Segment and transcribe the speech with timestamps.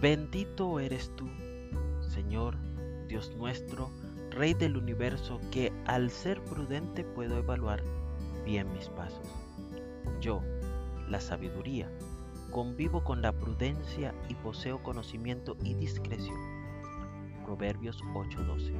[0.00, 1.28] Bendito eres tú,
[2.00, 2.56] Señor,
[3.06, 3.90] Dios nuestro,
[4.30, 7.82] Rey del universo, que al ser prudente puedo evaluar
[8.46, 9.28] bien mis pasos.
[10.22, 10.40] Yo,
[11.06, 11.90] la sabiduría,
[12.50, 16.38] convivo con la prudencia y poseo conocimiento y discreción.
[17.44, 18.72] Proverbios 8:12.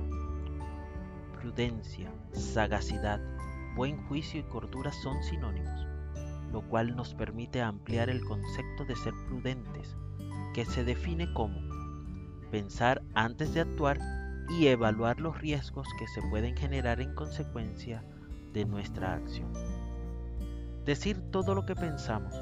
[1.38, 3.20] Prudencia, sagacidad,
[3.77, 5.87] buen juicio y cordura son sinónimos,
[6.50, 9.98] lo cual nos permite ampliar el concepto de ser prudentes,
[10.54, 11.60] que se define como
[12.50, 13.98] pensar antes de actuar
[14.50, 18.04] y evaluar los riesgos que se pueden generar en consecuencia
[18.52, 19.52] de nuestra acción.
[20.84, 22.34] Decir todo lo que pensamos,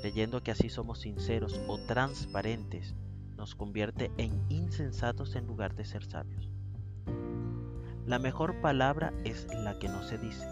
[0.00, 2.94] creyendo que así somos sinceros o transparentes,
[3.36, 6.50] nos convierte en insensatos en lugar de ser sabios.
[8.04, 10.46] La mejor palabra es la que no se dice.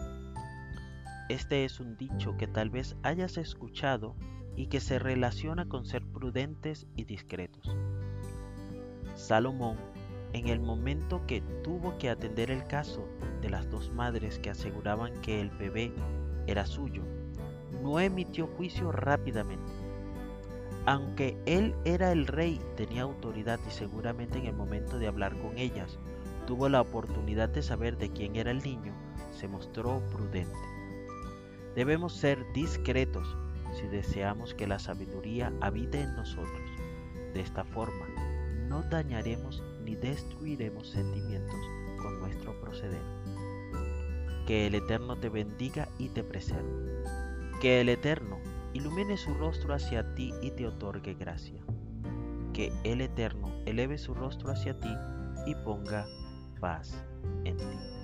[1.28, 4.14] Este es un dicho que tal vez hayas escuchado
[4.56, 7.76] y que se relaciona con ser prudentes y discretos.
[9.14, 9.76] Salomón,
[10.32, 13.06] en el momento que tuvo que atender el caso
[13.40, 15.92] de las dos madres que aseguraban que el bebé
[16.46, 17.02] era suyo,
[17.82, 19.72] no emitió juicio rápidamente.
[20.86, 25.58] Aunque él era el rey, tenía autoridad y seguramente en el momento de hablar con
[25.58, 25.98] ellas,
[26.46, 28.92] tuvo la oportunidad de saber de quién era el niño,
[29.32, 30.56] se mostró prudente.
[31.74, 33.36] Debemos ser discretos
[33.76, 36.70] si deseamos que la sabiduría habite en nosotros.
[37.34, 38.06] De esta forma,
[38.68, 41.60] no dañaremos ni destruiremos sentimientos
[42.00, 43.02] con nuestro proceder.
[44.46, 47.02] Que el Eterno te bendiga y te preserve.
[47.60, 48.38] Que el Eterno
[48.72, 51.62] ilumine su rostro hacia ti y te otorgue gracia.
[52.52, 54.94] Que el Eterno eleve su rostro hacia ti
[55.46, 56.06] y ponga
[56.60, 57.04] paz
[57.44, 57.95] en ti.